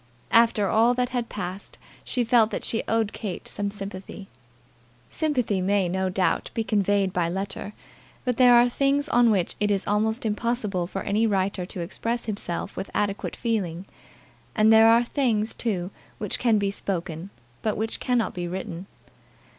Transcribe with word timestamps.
After 0.31 0.67
all 0.67 0.95
that 0.95 1.09
had 1.09 1.29
passed 1.29 1.77
she 2.03 2.23
felt 2.23 2.49
that 2.49 2.63
she 2.65 2.81
owed 2.87 3.13
Kate 3.13 3.47
some 3.47 3.69
sympathy. 3.69 4.29
Sympathy 5.11 5.61
may, 5.61 5.87
no 5.87 6.09
doubt, 6.09 6.49
be 6.55 6.63
conveyed 6.63 7.13
by 7.13 7.29
letter; 7.29 7.73
but 8.25 8.37
there 8.37 8.55
are 8.55 8.67
things 8.67 9.07
on 9.09 9.29
which 9.29 9.53
it 9.59 9.69
is 9.69 9.85
almost 9.85 10.25
impossible 10.25 10.87
for 10.87 11.03
any 11.03 11.27
writer 11.27 11.67
to 11.67 11.81
express 11.81 12.25
himself 12.25 12.75
with 12.75 12.89
adequate 12.95 13.35
feeling; 13.35 13.85
and 14.55 14.73
there 14.73 14.89
are 14.89 15.03
things, 15.03 15.53
too, 15.53 15.91
which 16.17 16.39
can 16.39 16.57
be 16.57 16.71
spoken, 16.71 17.29
but 17.61 17.77
which 17.77 17.99
cannot 17.99 18.33
be 18.33 18.47
written. 18.47 18.87